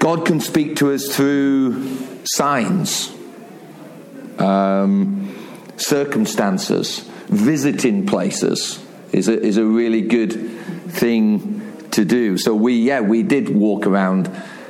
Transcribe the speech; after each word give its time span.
God 0.00 0.24
can 0.24 0.40
speak 0.40 0.76
to 0.76 0.92
us 0.92 1.14
through 1.14 2.24
signs, 2.24 3.14
um, 4.38 5.36
circumstances, 5.76 7.00
visiting 7.28 8.06
places 8.06 8.82
is 9.12 9.28
a, 9.28 9.38
is 9.38 9.58
a 9.58 9.64
really 9.64 10.00
good 10.00 10.32
thing 10.88 11.60
to 11.90 12.06
do. 12.06 12.38
So 12.38 12.54
we, 12.54 12.76
yeah, 12.76 13.00
we 13.00 13.22
did 13.22 13.54
walk 13.54 13.86
around 13.86 14.28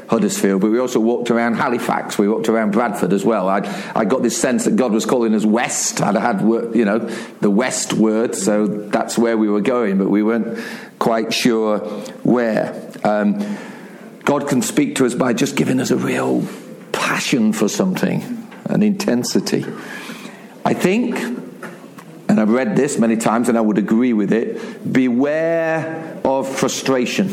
Huddersfield, 0.09 0.63
but 0.63 0.73
we 0.73 0.81
also 0.81 0.99
walked 0.99 1.31
around 1.31 1.55
Halifax. 1.55 2.19
We 2.19 2.29
walked 2.29 2.49
around 2.49 2.73
Bradford 2.73 3.13
as 3.13 3.25
well. 3.25 3.49
I 3.49 3.59
I 3.95 4.05
got 4.05 4.25
this 4.25 4.37
sense 4.37 4.65
that 4.65 4.75
God 4.75 4.91
was 4.91 5.07
calling 5.07 5.33
us 5.37 5.45
west. 5.45 6.03
I'd 6.03 6.17
had 6.17 6.41
you 6.41 6.85
know 6.85 6.99
the 7.41 7.51
west 7.51 7.93
word, 7.93 8.35
so 8.35 8.67
that's 8.67 9.17
where 9.17 9.39
we 9.39 9.49
were 9.49 9.61
going, 9.61 9.99
but 9.99 10.11
we 10.11 10.25
weren't 10.25 10.59
quite 10.99 11.33
sure 11.33 11.79
where. 12.25 12.91
Um, 13.05 13.39
God 14.31 14.47
can 14.47 14.63
speak 14.63 14.95
to 14.95 15.07
us 15.07 15.17
by 15.17 15.33
just 15.33 15.57
giving 15.57 15.81
us 15.81 15.91
a 15.91 15.97
real 15.97 16.47
passion 16.93 17.53
for 17.53 17.69
something, 17.69 18.49
an 18.67 18.81
intensity. 18.81 19.67
I 20.65 20.73
think, 20.73 21.17
and 21.17 22.39
I've 22.39 22.51
read 22.51 22.77
this 22.77 22.97
many 22.97 23.17
times 23.17 23.49
and 23.49 23.59
I 23.59 23.61
would 23.61 23.77
agree 23.77 24.13
with 24.13 24.33
it 24.33 24.93
beware 24.93 26.21
of 26.25 26.49
frustration. 26.49 27.29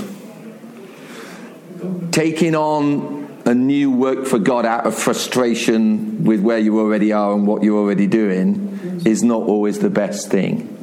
Taking 2.09 2.55
on 2.55 3.41
a 3.45 3.53
new 3.53 3.91
work 3.91 4.25
for 4.25 4.39
God 4.39 4.65
out 4.65 4.87
of 4.87 4.97
frustration 4.97 6.23
with 6.23 6.41
where 6.41 6.57
you 6.57 6.79
already 6.79 7.13
are 7.13 7.31
and 7.31 7.45
what 7.45 7.61
you're 7.61 7.77
already 7.77 8.07
doing 8.07 9.03
is 9.05 9.21
not 9.21 9.43
always 9.43 9.77
the 9.77 9.91
best 9.91 10.31
thing. 10.31 10.73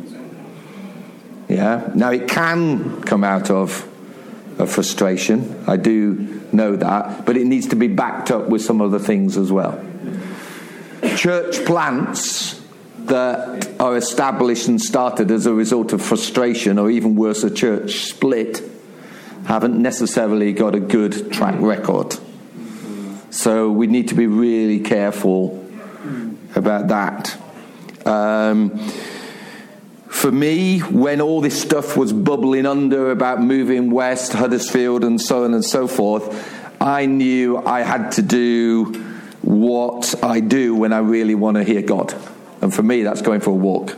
Yeah? 1.48 1.90
Now, 1.92 2.12
it 2.12 2.28
can 2.28 3.02
come 3.02 3.24
out 3.24 3.50
of 3.50 3.90
of 4.58 4.70
frustration. 4.70 5.64
I 5.66 5.76
do 5.76 6.42
know 6.52 6.76
that, 6.76 7.26
but 7.26 7.36
it 7.36 7.46
needs 7.46 7.68
to 7.68 7.76
be 7.76 7.88
backed 7.88 8.30
up 8.30 8.48
with 8.48 8.62
some 8.62 8.80
other 8.80 8.98
things 8.98 9.36
as 9.36 9.50
well. 9.50 9.84
Church 11.16 11.64
plants 11.64 12.60
that 13.00 13.80
are 13.80 13.96
established 13.96 14.68
and 14.68 14.80
started 14.80 15.30
as 15.30 15.46
a 15.46 15.52
result 15.52 15.92
of 15.92 16.00
frustration, 16.00 16.78
or 16.78 16.90
even 16.90 17.16
worse, 17.16 17.44
a 17.44 17.50
church 17.50 18.06
split, 18.06 18.62
haven't 19.46 19.80
necessarily 19.80 20.52
got 20.52 20.74
a 20.74 20.80
good 20.80 21.32
track 21.32 21.56
record. 21.58 22.16
So 23.30 23.70
we 23.70 23.86
need 23.88 24.08
to 24.08 24.14
be 24.14 24.26
really 24.26 24.80
careful 24.80 25.68
about 26.54 26.88
that. 26.88 27.36
Um, 28.06 28.70
for 30.14 30.30
me, 30.30 30.78
when 30.78 31.20
all 31.20 31.40
this 31.40 31.60
stuff 31.60 31.96
was 31.96 32.12
bubbling 32.12 32.66
under 32.66 33.10
about 33.10 33.42
moving 33.42 33.90
west, 33.90 34.32
Huddersfield, 34.32 35.02
and 35.02 35.20
so 35.20 35.44
on 35.44 35.54
and 35.54 35.64
so 35.64 35.88
forth, 35.88 36.80
I 36.80 37.06
knew 37.06 37.58
I 37.58 37.82
had 37.82 38.12
to 38.12 38.22
do 38.22 38.92
what 39.42 40.14
I 40.22 40.38
do 40.38 40.76
when 40.76 40.92
I 40.92 40.98
really 40.98 41.34
want 41.34 41.56
to 41.56 41.64
hear 41.64 41.82
God. 41.82 42.14
And 42.62 42.72
for 42.72 42.82
me, 42.82 43.02
that's 43.02 43.22
going 43.22 43.40
for 43.40 43.50
a 43.50 43.54
walk 43.54 43.96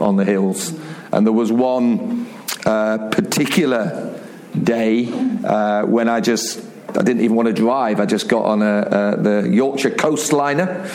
on 0.00 0.14
the 0.14 0.24
hills. 0.24 0.72
And 1.12 1.26
there 1.26 1.32
was 1.32 1.50
one 1.50 2.28
uh, 2.64 3.08
particular 3.10 4.22
day 4.56 5.08
uh, 5.44 5.84
when 5.84 6.08
I 6.08 6.20
just, 6.20 6.64
I 6.90 7.02
didn't 7.02 7.22
even 7.22 7.36
want 7.36 7.48
to 7.48 7.52
drive. 7.52 7.98
I 7.98 8.06
just 8.06 8.28
got 8.28 8.44
on 8.44 8.62
a, 8.62 8.78
a, 8.80 9.16
the 9.20 9.50
Yorkshire 9.52 9.90
coastliner 9.90 10.88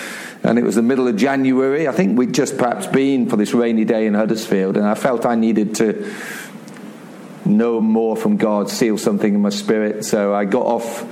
and 0.43 0.57
it 0.57 0.63
was 0.63 0.75
the 0.75 0.81
middle 0.81 1.07
of 1.07 1.15
January. 1.15 1.87
I 1.87 1.91
think 1.91 2.17
we'd 2.17 2.33
just 2.33 2.57
perhaps 2.57 2.87
been 2.87 3.29
for 3.29 3.35
this 3.35 3.53
rainy 3.53 3.85
day 3.85 4.07
in 4.07 4.13
Huddersfield, 4.13 4.77
and 4.77 4.85
I 4.85 4.95
felt 4.95 5.25
I 5.25 5.35
needed 5.35 5.75
to 5.75 6.11
know 7.45 7.81
more 7.81 8.15
from 8.15 8.37
God, 8.37 8.69
seal 8.69 8.97
something 8.97 9.33
in 9.33 9.41
my 9.41 9.49
spirit. 9.49 10.05
So 10.05 10.33
I 10.33 10.45
got 10.45 10.65
off 10.65 11.03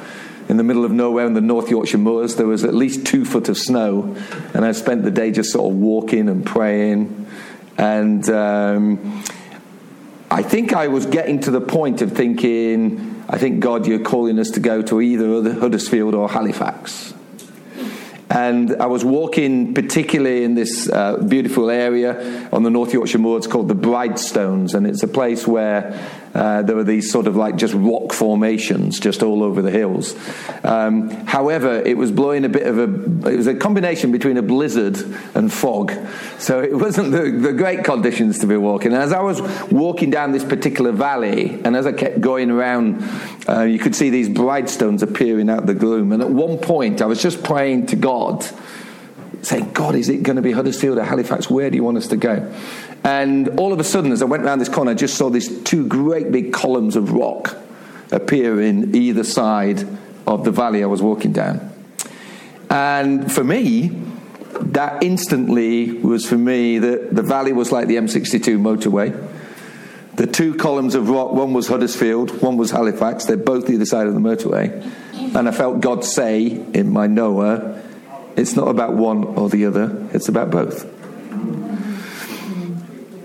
in 0.49 0.57
the 0.57 0.63
middle 0.63 0.83
of 0.83 0.91
nowhere 0.91 1.25
in 1.27 1.33
the 1.33 1.41
North 1.41 1.69
Yorkshire 1.69 1.99
moors. 1.99 2.35
There 2.35 2.47
was 2.47 2.63
at 2.63 2.73
least 2.73 3.05
two 3.05 3.23
foot 3.23 3.49
of 3.49 3.57
snow, 3.57 4.15
and 4.53 4.65
I 4.65 4.71
spent 4.71 5.03
the 5.03 5.11
day 5.11 5.31
just 5.31 5.51
sort 5.51 5.71
of 5.71 5.77
walking 5.77 6.27
and 6.27 6.45
praying. 6.45 7.27
And 7.77 8.27
um, 8.29 9.23
I 10.31 10.43
think 10.43 10.73
I 10.73 10.87
was 10.87 11.05
getting 11.05 11.39
to 11.41 11.51
the 11.51 11.61
point 11.61 12.01
of 12.01 12.13
thinking, 12.13 13.23
I 13.29 13.37
think, 13.37 13.59
God, 13.59 13.85
you're 13.85 13.99
calling 13.99 14.39
us 14.39 14.51
to 14.51 14.59
go 14.59 14.81
to 14.81 15.01
either 15.01 15.53
Huddersfield 15.53 16.15
or 16.15 16.29
Halifax. 16.29 17.13
And 18.29 18.75
I 18.79 18.85
was 18.85 19.03
walking, 19.03 19.73
particularly 19.73 20.43
in 20.43 20.53
this 20.53 20.87
uh, 20.87 21.17
beautiful 21.17 21.69
area 21.71 22.47
on 22.53 22.61
the 22.61 22.69
North 22.69 22.93
Yorkshire 22.93 23.17
moors 23.17 23.47
called 23.47 23.67
the 23.67 23.75
Bridestones, 23.75 24.75
and 24.75 24.85
it's 24.85 25.01
a 25.01 25.07
place 25.07 25.47
where 25.47 25.99
uh, 26.33 26.61
there 26.61 26.75
were 26.75 26.83
these 26.83 27.11
sort 27.11 27.27
of 27.27 27.35
like 27.35 27.55
just 27.55 27.73
rock 27.73 28.13
formations 28.13 28.99
just 28.99 29.23
all 29.23 29.43
over 29.43 29.61
the 29.61 29.71
hills. 29.71 30.15
Um, 30.63 31.09
however, 31.25 31.81
it 31.85 31.97
was 31.97 32.11
blowing 32.11 32.45
a 32.45 32.49
bit 32.49 32.67
of 32.67 32.77
a, 32.77 33.29
it 33.29 33.37
was 33.37 33.47
a 33.47 33.55
combination 33.55 34.11
between 34.11 34.37
a 34.37 34.41
blizzard 34.41 34.97
and 35.35 35.51
fog. 35.51 35.93
So 36.37 36.61
it 36.61 36.73
wasn't 36.73 37.11
the, 37.11 37.31
the 37.31 37.53
great 37.53 37.83
conditions 37.83 38.39
to 38.39 38.47
be 38.47 38.57
walking. 38.57 38.93
And 38.93 39.01
as 39.01 39.11
I 39.11 39.21
was 39.21 39.41
walking 39.71 40.09
down 40.09 40.31
this 40.31 40.43
particular 40.43 40.91
valley, 40.91 41.59
and 41.63 41.75
as 41.75 41.85
I 41.85 41.93
kept 41.93 42.21
going 42.21 42.51
around, 42.51 43.03
uh, 43.47 43.63
you 43.63 43.79
could 43.79 43.95
see 43.95 44.09
these 44.09 44.29
Bridestones 44.29 45.01
appearing 45.01 45.49
out 45.49 45.59
of 45.59 45.67
the 45.67 45.73
gloom. 45.73 46.11
And 46.11 46.21
at 46.21 46.29
one 46.29 46.57
point, 46.57 47.01
I 47.01 47.05
was 47.05 47.21
just 47.21 47.43
praying 47.43 47.87
to 47.87 47.95
God 47.95 48.45
saying, 49.41 49.71
God, 49.73 49.95
is 49.95 50.09
it 50.09 50.23
going 50.23 50.35
to 50.35 50.41
be 50.41 50.51
Huddersfield 50.51 50.97
or 50.97 51.03
Halifax? 51.03 51.49
Where 51.49 51.69
do 51.69 51.75
you 51.75 51.83
want 51.83 51.97
us 51.97 52.07
to 52.07 52.17
go? 52.17 52.53
And 53.03 53.59
all 53.59 53.71
of 53.71 53.79
a 53.79 53.83
sudden, 53.83 54.11
as 54.11 54.21
I 54.21 54.25
went 54.25 54.43
around 54.43 54.59
this 54.59 54.69
corner, 54.69 54.91
I 54.91 54.93
just 54.93 55.17
saw 55.17 55.29
these 55.29 55.63
two 55.63 55.87
great 55.87 56.31
big 56.31 56.51
columns 56.51 56.95
of 56.95 57.11
rock 57.13 57.57
appear 58.11 58.61
in 58.61 58.95
either 58.95 59.23
side 59.23 59.87
of 60.27 60.43
the 60.43 60.51
valley 60.51 60.83
I 60.83 60.87
was 60.87 61.01
walking 61.01 61.31
down. 61.31 61.73
And 62.69 63.31
for 63.31 63.43
me, 63.43 63.89
that 64.61 65.03
instantly 65.03 65.91
was 65.91 66.27
for 66.27 66.37
me 66.37 66.79
that 66.79 67.15
the 67.15 67.23
valley 67.23 67.53
was 67.53 67.71
like 67.71 67.87
the 67.87 67.95
M62 67.95 68.59
motorway. 68.59 69.27
The 70.15 70.27
two 70.27 70.55
columns 70.55 70.95
of 70.95 71.09
rock, 71.09 71.31
one 71.31 71.53
was 71.53 71.67
Huddersfield, 71.67 72.41
one 72.41 72.57
was 72.57 72.71
Halifax, 72.71 73.25
they're 73.25 73.37
both 73.37 73.69
either 73.69 73.85
side 73.85 74.05
of 74.05 74.13
the 74.13 74.19
motorway. 74.19 74.69
And 75.13 75.47
I 75.47 75.51
felt 75.51 75.79
God 75.79 76.03
say 76.03 76.47
in 76.47 76.91
my 76.91 77.07
knower, 77.07 77.78
it's 78.35 78.55
not 78.55 78.67
about 78.67 78.93
one 78.93 79.23
or 79.23 79.49
the 79.49 79.65
other, 79.65 80.07
it's 80.13 80.29
about 80.29 80.51
both. 80.51 80.85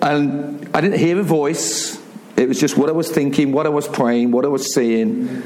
And 0.02 0.68
I 0.74 0.80
didn't 0.80 0.98
hear 0.98 1.18
a 1.18 1.22
voice, 1.22 1.98
it 2.36 2.48
was 2.48 2.60
just 2.60 2.76
what 2.76 2.88
I 2.88 2.92
was 2.92 3.10
thinking, 3.10 3.52
what 3.52 3.66
I 3.66 3.70
was 3.70 3.88
praying, 3.88 4.32
what 4.32 4.44
I 4.44 4.48
was 4.48 4.74
seeing, 4.74 5.42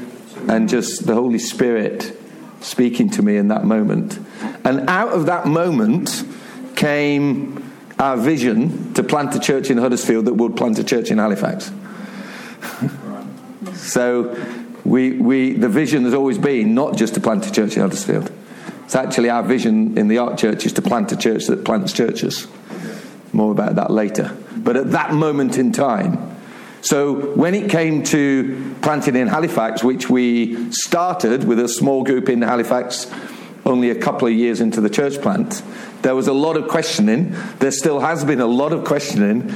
and 0.47 0.67
just 0.67 1.05
the 1.05 1.13
Holy 1.13 1.39
Spirit 1.39 2.17
speaking 2.61 3.09
to 3.11 3.21
me 3.21 3.37
in 3.37 3.49
that 3.49 3.63
moment. 3.63 4.19
And 4.65 4.89
out 4.89 5.09
of 5.09 5.27
that 5.27 5.45
moment 5.45 6.23
came 6.75 7.71
our 7.99 8.17
vision 8.17 8.93
to 8.93 9.03
plant 9.03 9.35
a 9.35 9.39
church 9.39 9.69
in 9.69 9.77
Huddersfield 9.77 10.25
that 10.25 10.33
would 10.33 10.55
plant 10.55 10.79
a 10.79 10.83
church 10.83 11.11
in 11.11 11.17
Halifax. 11.17 11.71
so 13.75 14.35
we, 14.85 15.11
we, 15.13 15.53
the 15.53 15.69
vision 15.69 16.05
has 16.05 16.13
always 16.13 16.37
been 16.37 16.73
not 16.73 16.95
just 16.95 17.13
to 17.15 17.19
plant 17.19 17.45
a 17.45 17.51
church 17.51 17.75
in 17.75 17.81
Huddersfield. 17.81 18.31
It's 18.89 18.95
actually 18.95 19.29
our 19.29 19.43
vision 19.43 19.99
in 19.99 20.07
the 20.07 20.17
art 20.17 20.39
Church 20.39 20.65
is 20.65 20.73
to 20.73 20.81
plant 20.81 21.11
a 21.11 21.15
church 21.15 21.45
that 21.45 21.63
plants 21.63 21.93
churches. 21.93 22.47
More 23.31 23.51
about 23.51 23.75
that 23.75 23.91
later. 23.91 24.35
But 24.57 24.77
at 24.77 24.89
that 24.93 25.13
moment 25.13 25.59
in 25.59 25.71
time, 25.71 26.35
so 26.81 27.35
when 27.35 27.53
it 27.53 27.69
came 27.69 28.01
to 28.05 28.75
planting 28.81 29.15
in 29.15 29.27
Halifax, 29.27 29.83
which 29.83 30.09
we 30.09 30.71
started 30.71 31.43
with 31.43 31.59
a 31.59 31.67
small 31.67 32.03
group 32.03 32.29
in 32.29 32.41
Halifax 32.41 33.05
only 33.63 33.91
a 33.91 33.95
couple 33.95 34.27
of 34.27 34.33
years 34.33 34.59
into 34.59 34.81
the 34.81 34.89
church 34.89 35.21
plant, 35.21 35.61
there 36.01 36.15
was 36.15 36.27
a 36.27 36.33
lot 36.33 36.57
of 36.57 36.67
questioning. 36.67 37.35
There 37.59 37.69
still 37.69 37.99
has 37.99 38.25
been 38.25 38.41
a 38.41 38.47
lot 38.47 38.73
of 38.73 38.85
questioning. 38.85 39.53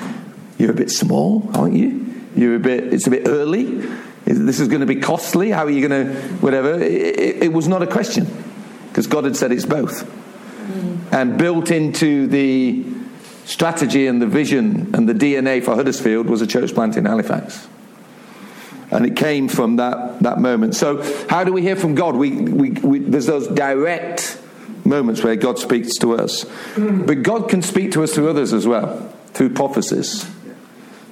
You're 0.59 0.69
a 0.69 0.75
bit 0.75 0.91
small, 0.91 1.49
aren't 1.55 1.73
you? 1.73 2.05
You're 2.35 2.57
a 2.57 2.59
bit. 2.59 2.93
It's 2.93 3.07
a 3.07 3.09
bit 3.09 3.27
early. 3.27 3.81
This 4.25 4.59
is 4.59 4.67
going 4.67 4.81
to 4.81 4.85
be 4.85 4.97
costly. 4.97 5.49
How 5.49 5.65
are 5.65 5.71
you 5.71 5.87
going 5.87 6.05
to? 6.05 6.21
Whatever. 6.33 6.79
It, 6.79 7.19
it, 7.19 7.43
it 7.45 7.51
was 7.51 7.67
not 7.67 7.81
a 7.81 7.87
question 7.87 8.42
because 8.93 9.07
God 9.07 9.23
had 9.23 9.35
said 9.35 9.51
it's 9.51 9.65
both, 9.65 10.05
mm. 10.05 11.11
and 11.11 11.35
built 11.35 11.71
into 11.71 12.27
the 12.27 12.85
strategy 13.45 14.05
and 14.05 14.21
the 14.21 14.27
vision 14.27 14.93
and 14.93 15.09
the 15.09 15.15
DNA 15.15 15.63
for 15.63 15.73
Huddersfield 15.73 16.27
was 16.27 16.43
a 16.43 16.47
church 16.47 16.75
plant 16.75 16.95
in 16.95 17.05
Halifax. 17.05 17.67
And 18.91 19.03
it 19.07 19.15
came 19.15 19.47
from 19.47 19.77
that, 19.77 20.19
that 20.19 20.37
moment. 20.37 20.75
So, 20.75 21.01
how 21.27 21.43
do 21.43 21.51
we 21.51 21.63
hear 21.63 21.75
from 21.75 21.95
God? 21.95 22.15
We, 22.15 22.29
we, 22.29 22.69
we, 22.69 22.99
there's 22.99 23.25
those 23.25 23.47
direct 23.47 24.39
moments 24.85 25.23
where 25.23 25.35
God 25.35 25.57
speaks 25.57 25.97
to 25.97 26.13
us. 26.13 26.45
But 26.77 27.23
God 27.23 27.49
can 27.49 27.63
speak 27.63 27.93
to 27.93 28.03
us 28.03 28.13
through 28.13 28.29
others 28.29 28.53
as 28.53 28.67
well, 28.67 29.11
through 29.33 29.55
prophecies. 29.55 30.29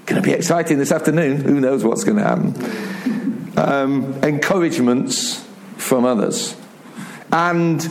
Going 0.06 0.22
to 0.22 0.28
be 0.28 0.34
exciting 0.34 0.78
this 0.78 0.92
afternoon. 0.92 1.42
Who 1.42 1.60
knows 1.60 1.84
what's 1.84 2.04
going 2.04 2.18
to 2.18 2.24
happen? 2.24 3.58
Um, 3.58 4.14
encouragements 4.24 5.44
from 5.78 6.06
others. 6.06 6.56
And 7.32 7.82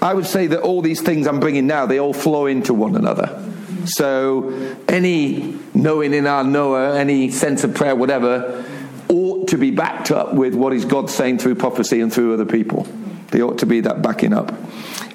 I 0.00 0.14
would 0.14 0.26
say 0.26 0.46
that 0.48 0.60
all 0.60 0.82
these 0.82 1.00
things 1.00 1.26
I'm 1.26 1.40
bringing 1.40 1.66
now, 1.66 1.86
they 1.86 1.98
all 1.98 2.12
flow 2.12 2.46
into 2.46 2.74
one 2.74 2.96
another. 2.96 3.42
So, 3.86 4.76
any 4.88 5.58
knowing 5.74 6.12
in 6.12 6.26
our 6.26 6.42
knower, 6.42 6.96
any 6.96 7.30
sense 7.30 7.62
of 7.62 7.74
prayer, 7.74 7.94
whatever, 7.94 8.64
ought 9.08 9.48
to 9.48 9.58
be 9.58 9.70
backed 9.70 10.10
up 10.10 10.34
with 10.34 10.54
what 10.54 10.72
is 10.72 10.84
God 10.84 11.08
saying 11.08 11.38
through 11.38 11.54
prophecy 11.54 12.00
and 12.00 12.12
through 12.12 12.34
other 12.34 12.44
people. 12.44 12.82
They 13.30 13.42
ought 13.42 13.58
to 13.58 13.66
be 13.66 13.80
that 13.82 14.02
backing 14.02 14.32
up. 14.32 14.52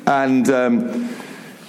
And 0.07 0.50
um, 0.50 1.16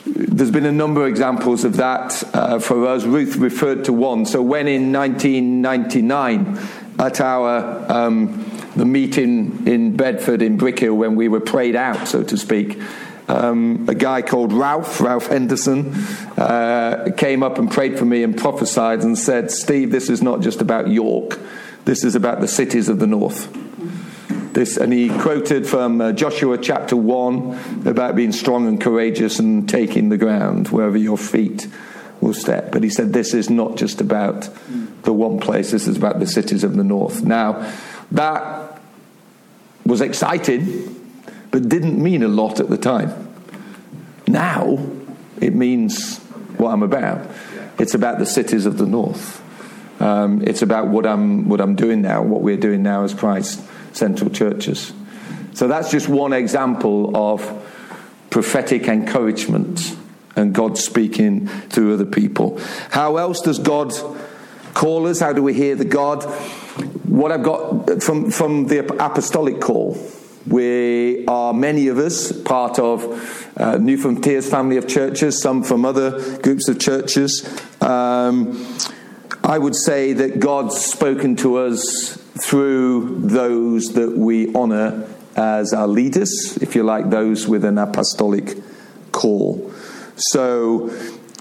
there's 0.07 0.51
been 0.51 0.67
a 0.67 0.73
number 0.73 1.03
of 1.03 1.09
examples 1.09 1.65
of 1.65 1.77
that 1.77 2.23
uh, 2.35 2.61
for 2.61 2.87
us. 2.87 3.05
Ruth 3.05 3.37
referred 3.37 3.85
to 3.87 3.93
one. 3.93 4.25
So, 4.25 4.41
when 4.41 4.69
in 4.69 4.93
1999, 4.93 6.59
at 6.99 7.21
our 7.21 7.91
um, 7.91 8.52
the 8.77 8.85
meeting 8.85 9.67
in 9.67 9.97
Bedford 9.97 10.43
in 10.43 10.59
Brickhill, 10.59 10.97
when 10.97 11.17
we 11.17 11.29
were 11.29 11.41
prayed 11.41 11.77
out, 11.77 12.09
so 12.09 12.23
to 12.23 12.37
speak, 12.37 12.81
um, 13.29 13.89
a 13.89 13.95
guy 13.95 14.23
called 14.23 14.53
Ralph, 14.53 15.01
Ralph 15.01 15.29
Henderson, 15.29 15.95
uh, 16.37 17.11
came 17.17 17.43
up 17.43 17.59
and 17.59 17.71
prayed 17.71 17.99
for 17.99 18.05
me 18.05 18.23
and 18.23 18.37
prophesied 18.37 19.03
and 19.03 19.17
said, 19.17 19.51
Steve, 19.51 19.91
this 19.91 20.11
is 20.11 20.23
not 20.23 20.41
just 20.41 20.61
about 20.61 20.89
York, 20.89 21.39
this 21.85 22.05
is 22.05 22.15
about 22.15 22.41
the 22.41 22.49
cities 22.49 22.89
of 22.89 22.99
the 22.99 23.07
north. 23.07 23.51
This, 24.53 24.77
and 24.77 24.93
he 24.93 25.09
quoted 25.09 25.67
from 25.67 26.01
uh, 26.01 26.13
Joshua 26.13 26.59
chapter 26.59 26.95
1 26.95 27.87
about 27.87 28.17
being 28.17 28.33
strong 28.33 28.69
and 28.69 28.79
courageous 28.79 29.39
and 29.39 29.67
taking 29.67 30.11
the 30.11 30.19
ground 30.19 30.69
wherever 30.69 30.99
your 30.99 31.17
feet 31.17 31.69
will 32.21 32.35
step. 32.35 32.71
But 32.71 32.83
he 32.83 32.91
said, 32.91 33.15
This 33.15 33.33
is 33.33 33.49
not 33.49 33.77
just 33.77 34.03
about 34.03 34.51
the 35.05 35.13
one 35.13 35.41
place, 35.41 35.71
this 35.71 35.89
is 35.89 35.97
about 35.97 36.21
the 36.21 36.27
cities 36.27 36.65
of 36.65 36.77
the 36.77 36.85
north. 36.85 37.23
Now, 37.25 37.73
that 38.13 38.81
was 39.85 40.01
exciting 40.01 41.03
but 41.53 41.69
didn't 41.69 42.03
mean 42.03 42.23
a 42.23 42.29
lot 42.29 42.59
at 42.59 42.69
the 42.69 42.79
time. 42.79 43.29
Now 44.27 44.79
it 45.41 45.55
means 45.55 46.19
what 46.57 46.71
I'm 46.73 46.83
about. 46.83 47.31
It's 47.79 47.95
about 47.95 48.19
the 48.19 48.27
cities 48.27 48.67
of 48.67 48.79
the 48.79 48.87
north. 48.87 49.41
Um, 50.01 50.43
it's 50.43 50.63
about 50.63 50.89
what 50.89 51.07
I'm 51.07 51.49
what 51.49 51.61
I'm 51.61 51.77
doing 51.77 52.03
now, 52.03 52.23
what 52.23 52.41
we're 52.41 52.57
doing 52.57 52.83
now 52.83 53.05
as 53.05 53.15
Christ 53.15 53.63
Central 53.93 54.31
Churches. 54.31 54.93
So 55.53 55.69
that's 55.69 55.91
just 55.91 56.09
one 56.09 56.33
example 56.33 57.15
of 57.15 57.43
prophetic 58.31 58.89
encouragement 58.89 59.95
and 60.35 60.55
God 60.55 60.79
speaking 60.79 61.47
through 61.47 61.93
other 61.93 62.07
people. 62.07 62.59
How 62.91 63.19
else 63.19 63.43
does 63.43 63.59
God 63.59 63.93
call 64.73 65.07
us? 65.07 65.21
How 65.21 65.35
do 65.35 65.43
we 65.43 65.53
hear 65.53 65.77
the 65.77 65.85
God? 65.85 66.25
What 67.13 67.31
I've 67.31 67.43
got 67.43 68.03
from, 68.03 68.31
from 68.31 68.69
the 68.69 68.79
apostolic 68.79 69.61
call 69.61 69.99
we 70.47 71.27
are, 71.27 71.53
many 71.53 71.89
of 71.89 71.99
us, 71.99 72.33
part 72.33 72.79
of 72.79 73.53
uh, 73.57 73.77
New 73.77 73.99
Frontiers 73.99 74.49
family 74.49 74.79
of 74.79 74.89
churches, 74.89 75.41
some 75.41 75.63
from 75.63 75.85
other 75.85 76.39
groups 76.39 76.69
of 76.69 76.81
churches. 76.81 77.47
Um, 77.83 78.67
I 79.45 79.59
would 79.59 79.77
say 79.77 80.15
that 80.15 80.41
God's 80.41 80.79
spoken 80.79 81.37
to 81.37 81.59
us 81.59 82.17
through 82.41 83.21
those 83.21 83.93
that 83.93 84.17
we 84.17 84.55
honour 84.55 85.07
as 85.37 85.75
our 85.75 85.87
leaders, 85.87 86.57
if 86.63 86.75
you 86.75 86.83
like, 86.83 87.11
those 87.11 87.47
with 87.47 87.67
an 87.67 87.77
apostolic 87.77 88.57
call. 89.13 89.71
So, 90.17 90.91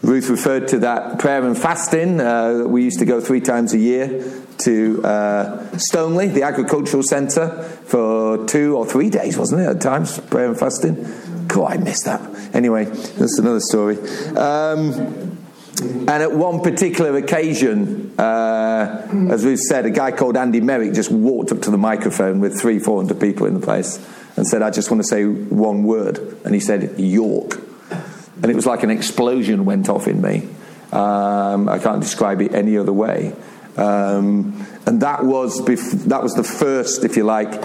Ruth 0.04 0.30
referred 0.30 0.68
to 0.70 0.80
that 0.80 1.20
prayer 1.20 1.46
and 1.46 1.58
fasting. 1.58 2.20
Uh, 2.20 2.66
we 2.68 2.84
used 2.84 3.00
to 3.00 3.06
go 3.06 3.22
three 3.22 3.42
times 3.42 3.74
a 3.74 3.80
year 3.80 4.44
to 4.64 5.04
uh, 5.04 5.78
Stoneleigh, 5.78 6.34
the 6.34 6.44
agricultural 6.44 7.04
centre, 7.04 7.64
for 7.86 8.46
two 8.46 8.76
or 8.78 8.86
three 8.86 9.10
days, 9.10 9.38
wasn't 9.38 9.62
it, 9.62 9.68
at 9.68 9.82
times, 9.82 10.20
prayer 10.20 10.48
and 10.48 10.60
fasting? 10.60 11.06
God, 11.48 11.74
I 11.74 11.78
missed 11.78 12.06
that. 12.06 12.22
Anyway, 12.54 12.86
that's 12.86 13.40
another 13.40 13.60
story. 13.60 13.98
Um, 14.38 15.38
and 15.82 16.10
at 16.10 16.32
one 16.32 16.62
particular 16.62 17.18
occasion, 17.18 18.14
uh, 18.20 19.08
as 19.32 19.44
we've 19.44 19.60
said, 19.60 19.86
a 19.86 19.90
guy 19.90 20.12
called 20.12 20.38
Andy 20.38 20.62
Merrick 20.62 20.94
just 20.94 21.12
walked 21.12 21.52
up 21.52 21.62
to 21.62 21.72
the 21.72 21.78
microphone 21.78 22.40
with 22.40 22.60
three, 22.60 22.78
four 22.78 22.98
hundred 23.02 23.20
people 23.20 23.48
in 23.48 23.56
the 23.56 23.66
place 23.66 23.98
and 24.38 24.46
said, 24.48 24.62
I 24.62 24.70
just 24.70 24.92
want 24.92 25.02
to 25.02 25.08
say 25.08 25.26
one 25.26 25.84
word. 25.84 26.20
And 26.46 26.54
he 26.54 26.60
said, 26.60 27.00
York. 27.00 27.60
And 27.90 28.46
it 28.46 28.56
was 28.56 28.66
like 28.66 28.84
an 28.84 28.92
explosion 28.92 29.66
went 29.66 29.90
off 29.90 30.08
in 30.08 30.22
me. 30.22 30.48
Um, 30.92 31.70
I 31.70 31.80
can't 31.80 32.02
describe 32.02 32.42
it 32.42 32.54
any 32.54 32.78
other 32.78 32.94
way. 32.94 33.34
Um, 33.78 34.66
and 34.86 35.02
that 35.02 35.24
was, 35.24 35.62
bef- 35.62 36.06
that 36.06 36.22
was 36.24 36.34
the 36.34 36.44
first, 36.44 37.04
if 37.04 37.16
you 37.16 37.24
like, 37.24 37.64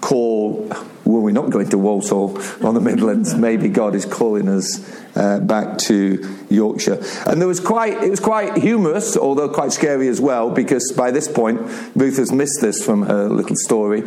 call. 0.00 0.66
Well, 1.04 1.22
we're 1.22 1.32
not 1.32 1.50
going 1.50 1.68
to 1.70 1.78
Walsall 1.78 2.38
on 2.64 2.74
the 2.74 2.80
Midlands. 2.80 3.34
Maybe 3.34 3.68
God 3.68 3.94
is 3.94 4.04
calling 4.04 4.48
us 4.48 4.80
uh, 5.16 5.40
back 5.40 5.78
to 5.78 6.44
Yorkshire. 6.48 7.02
And 7.26 7.40
there 7.40 7.48
was 7.48 7.60
quite, 7.60 8.02
it 8.02 8.10
was 8.10 8.20
quite 8.20 8.58
humorous, 8.58 9.16
although 9.16 9.48
quite 9.48 9.72
scary 9.72 10.08
as 10.08 10.20
well, 10.20 10.50
because 10.50 10.92
by 10.92 11.10
this 11.10 11.26
point, 11.26 11.60
Ruth 11.96 12.16
has 12.18 12.32
missed 12.32 12.60
this 12.60 12.84
from 12.84 13.02
her 13.02 13.28
little 13.28 13.56
story 13.56 14.02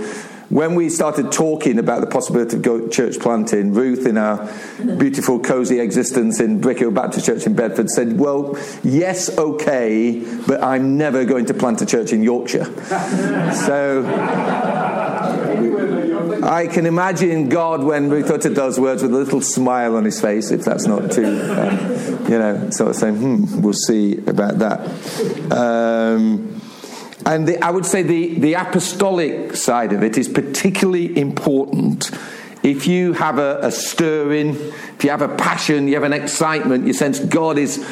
when 0.54 0.76
we 0.76 0.88
started 0.88 1.32
talking 1.32 1.80
about 1.80 2.02
the 2.02 2.08
possibility 2.08 2.58
of 2.58 2.92
church 2.92 3.20
planting, 3.20 3.74
Ruth, 3.74 4.06
in 4.06 4.18
our 4.18 4.48
beautiful, 5.00 5.40
cozy 5.40 5.80
existence 5.80 6.40
in 6.40 6.62
Brickhill 6.62 6.94
Baptist 6.94 7.26
Church 7.26 7.48
in 7.48 7.56
Bedford, 7.56 7.90
said, 7.90 8.20
Well, 8.20 8.56
yes, 8.84 9.36
okay, 9.36 10.24
but 10.46 10.62
I'm 10.62 10.96
never 10.96 11.26
going 11.26 11.48
to 11.48 11.56
plant 11.56 11.82
a 11.82 11.88
church 11.88 12.14
in 12.14 12.22
Yorkshire. 12.22 12.66
so 13.66 14.04
I 16.44 16.68
can 16.68 16.86
imagine 16.86 17.50
God 17.50 17.84
when 17.84 18.10
Ruth 18.10 18.30
uttered 18.30 18.56
those 18.56 18.80
words 18.80 19.02
with 19.02 19.14
a 19.14 19.18
little 19.18 19.42
smile 19.42 19.96
on 19.96 20.04
his 20.04 20.20
face, 20.20 20.52
if 20.52 20.66
that's 20.66 20.86
not 20.86 21.12
too, 21.12 21.26
um, 21.26 22.32
you 22.32 22.38
know, 22.38 22.70
sort 22.70 22.90
of 22.90 22.96
saying, 22.96 23.16
Hmm, 23.16 23.62
we'll 23.62 23.74
see 23.74 24.18
about 24.18 24.60
that. 24.60 25.52
Um, 25.52 26.62
and 27.26 27.48
the, 27.48 27.64
I 27.64 27.72
would 27.72 27.86
say 27.86 28.04
the, 28.04 28.40
the 28.40 28.54
apostolic 28.56 29.56
side 29.56 29.94
of 29.94 30.04
it 30.04 30.18
is 30.18 30.28
particularly 30.28 31.18
important 31.18 32.12
if 32.64 32.88
you 32.88 33.14
have 33.14 33.40
a, 33.40 33.60
a 33.62 33.72
stirring, 33.72 34.52
if 34.52 35.04
you 35.04 35.10
have 35.10 35.22
a 35.22 35.36
passion, 35.36 35.88
you 35.88 35.96
have 35.96 36.04
an 36.04 36.14
excitement, 36.14 36.88
you 36.88 36.94
sense 36.94 37.20
God 37.20 37.58
is 37.58 37.86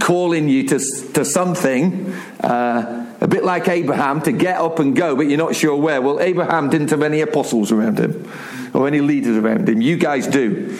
calling 0.00 0.48
you 0.48 0.66
to, 0.68 0.78
to 1.14 1.24
something, 1.24 2.12
uh, 2.40 3.07
a 3.20 3.28
bit 3.28 3.44
like 3.44 3.68
Abraham, 3.68 4.20
to 4.22 4.32
get 4.32 4.58
up 4.58 4.78
and 4.78 4.94
go, 4.94 5.16
but 5.16 5.22
you're 5.22 5.38
not 5.38 5.56
sure 5.56 5.76
where. 5.76 6.00
Well, 6.00 6.20
Abraham 6.20 6.70
didn't 6.70 6.90
have 6.90 7.02
any 7.02 7.20
apostles 7.20 7.72
around 7.72 7.98
him 7.98 8.30
or 8.74 8.86
any 8.86 9.00
leaders 9.00 9.36
around 9.36 9.68
him. 9.68 9.80
You 9.80 9.96
guys 9.96 10.26
do. 10.26 10.78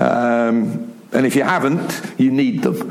Um, 0.00 0.94
and 1.12 1.26
if 1.26 1.36
you 1.36 1.42
haven't, 1.42 2.14
you 2.18 2.30
need 2.30 2.62
them. 2.62 2.90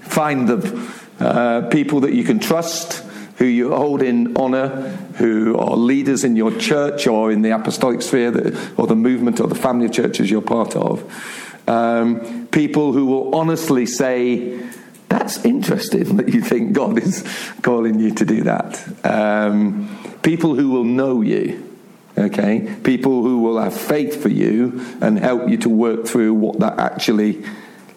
Find 0.00 0.48
them. 0.48 0.92
Uh, 1.20 1.68
people 1.68 2.00
that 2.00 2.12
you 2.12 2.24
can 2.24 2.38
trust, 2.38 3.04
who 3.36 3.44
you 3.44 3.74
hold 3.74 4.02
in 4.02 4.36
honor, 4.36 4.90
who 5.16 5.56
are 5.56 5.76
leaders 5.76 6.24
in 6.24 6.36
your 6.36 6.52
church 6.56 7.06
or 7.06 7.30
in 7.30 7.42
the 7.42 7.50
apostolic 7.50 8.02
sphere 8.02 8.30
that, 8.30 8.78
or 8.78 8.86
the 8.86 8.96
movement 8.96 9.40
or 9.40 9.46
the 9.46 9.54
family 9.54 9.86
of 9.86 9.92
churches 9.92 10.30
you're 10.30 10.42
part 10.42 10.76
of. 10.76 11.02
Um, 11.68 12.46
people 12.48 12.92
who 12.92 13.06
will 13.06 13.34
honestly 13.34 13.84
say, 13.86 14.58
that's 15.08 15.44
interesting 15.44 16.16
that 16.16 16.28
you 16.28 16.40
think 16.40 16.72
God 16.72 16.98
is 16.98 17.24
calling 17.62 17.98
you 17.98 18.12
to 18.14 18.24
do 18.24 18.42
that. 18.44 19.06
Um, 19.06 20.18
people 20.22 20.54
who 20.54 20.70
will 20.70 20.84
know 20.84 21.22
you, 21.22 21.76
okay? 22.16 22.76
People 22.82 23.22
who 23.22 23.40
will 23.40 23.58
have 23.58 23.74
faith 23.74 24.22
for 24.22 24.28
you 24.28 24.84
and 25.00 25.18
help 25.18 25.48
you 25.48 25.56
to 25.58 25.68
work 25.68 26.06
through 26.06 26.34
what 26.34 26.60
that 26.60 26.78
actually 26.78 27.44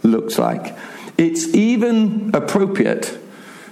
looks 0.04 0.38
like. 0.40 0.78
It's 1.18 1.54
even 1.54 2.32
appropriate 2.34 3.18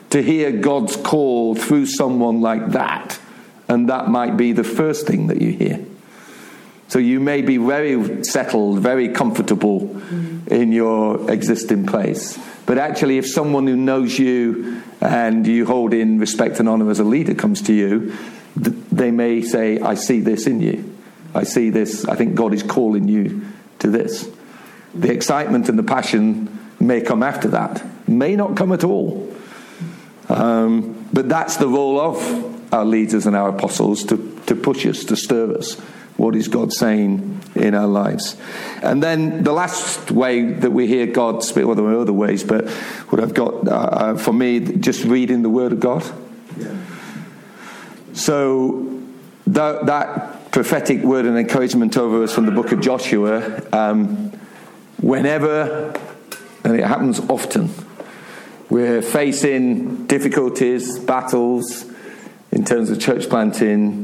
to 0.10 0.22
hear 0.22 0.52
God's 0.52 0.96
call 0.96 1.56
through 1.56 1.86
someone 1.86 2.42
like 2.42 2.72
that, 2.72 3.20
and 3.68 3.90
that 3.90 4.10
might 4.10 4.38
be 4.38 4.52
the 4.52 4.64
first 4.64 5.08
thing 5.08 5.28
that 5.28 5.42
you 5.42 5.52
hear. 5.52 5.86
So 6.88 6.98
you 6.98 7.20
may 7.20 7.44
be 7.44 7.58
very 7.58 8.24
settled, 8.24 8.80
very 8.80 9.10
comfortable 9.10 9.82
mm. 9.82 10.48
in 10.48 10.72
your 10.72 11.32
existing 11.32 11.86
place. 11.86 12.40
But 12.70 12.78
actually, 12.78 13.18
if 13.18 13.28
someone 13.28 13.66
who 13.66 13.76
knows 13.76 14.20
you 14.20 14.84
and 15.02 15.48
you 15.48 15.66
hold 15.66 15.92
in 15.92 16.20
respect 16.20 16.60
and 16.60 16.70
honor 16.70 16.92
as 16.92 17.00
a 17.00 17.04
leader 17.04 17.34
comes 17.34 17.64
to 17.64 17.74
you, 17.74 18.16
they 18.56 19.10
may 19.10 19.42
say, 19.42 19.80
I 19.80 19.96
see 19.96 20.20
this 20.20 20.46
in 20.46 20.62
you. 20.62 20.96
I 21.34 21.46
see 21.46 21.72
this. 21.72 22.06
I 22.06 22.14
think 22.14 22.36
God 22.36 22.54
is 22.54 22.62
calling 22.62 23.08
you 23.08 23.42
to 23.80 23.90
this. 23.90 24.30
The 24.94 25.12
excitement 25.12 25.68
and 25.68 25.80
the 25.80 25.84
passion 25.84 26.60
may 26.80 27.02
come 27.02 27.24
after 27.24 27.48
that, 27.48 27.84
may 28.08 28.36
not 28.36 28.56
come 28.56 28.72
at 28.72 28.84
all. 28.84 29.36
Um, 30.30 31.08
but 31.12 31.28
that's 31.28 31.58
the 31.58 31.68
role 31.68 32.00
of 32.00 32.72
our 32.72 32.86
leaders 32.86 33.26
and 33.26 33.36
our 33.36 33.50
apostles 33.50 34.04
to, 34.04 34.42
to 34.46 34.54
push 34.54 34.86
us, 34.86 35.06
to 35.06 35.16
stir 35.16 35.58
us. 35.58 35.82
What 36.20 36.36
is 36.36 36.50
God 36.50 36.74
saying 36.74 37.42
in 37.56 37.74
our 37.74 37.88
lives? 37.88 38.36
And 38.84 39.02
then 39.02 39.44
the 39.44 39.54
last 39.54 40.12
way 40.12 40.52
that 40.52 40.72
we 40.72 40.86
hear 40.86 41.06
God 41.06 41.44
speak, 41.44 41.66
well, 41.66 41.76
there 41.76 41.86
are 41.86 42.00
other 42.00 42.14
ways, 42.14 42.44
but 42.44 42.70
what 43.10 43.22
I've 43.22 43.34
got 43.34 43.66
uh, 43.68 43.72
uh, 43.72 44.18
for 44.18 44.34
me, 44.34 44.60
just 44.60 45.06
reading 45.06 45.44
the 45.44 45.50
Word 45.50 45.72
of 45.72 45.80
God. 45.80 46.04
Yeah. 46.58 46.76
So 48.14 49.02
that, 49.48 49.86
that, 49.86 50.52
prophetic 50.52 51.04
word 51.04 51.26
and 51.26 51.38
encouragement 51.38 51.96
over 51.96 52.24
us 52.24 52.34
from 52.34 52.46
the 52.46 52.52
book 52.52 52.72
of 52.72 52.82
Joshua, 52.82 53.62
um, 53.72 54.32
whenever, 55.00 55.94
and 56.64 56.76
it 56.76 56.84
happens 56.84 57.20
often, 57.30 57.70
we're 58.70 59.02
facing 59.02 60.08
difficulties, 60.08 60.98
battles 61.00 61.86
in 62.52 62.66
terms 62.66 62.90
of 62.90 63.00
church 63.00 63.30
planting. 63.30 63.99